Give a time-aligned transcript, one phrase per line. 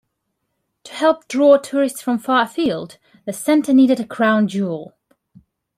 [0.85, 4.95] To help draw tourists from far afield, the center needed a crown jewel.